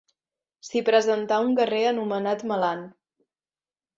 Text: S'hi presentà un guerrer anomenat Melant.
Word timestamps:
S'hi 0.67 0.79
presentà 0.87 1.37
un 1.43 1.51
guerrer 1.59 1.83
anomenat 1.89 2.43
Melant. 2.53 2.81